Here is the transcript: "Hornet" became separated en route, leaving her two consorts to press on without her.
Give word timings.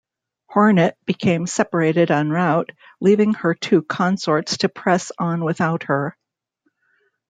"Hornet" 0.47 0.97
became 1.05 1.45
separated 1.45 2.09
en 2.09 2.31
route, 2.31 2.71
leaving 3.01 3.35
her 3.35 3.53
two 3.53 3.83
consorts 3.83 4.57
to 4.57 4.67
press 4.67 5.11
on 5.19 5.43
without 5.43 5.83
her. 5.83 6.17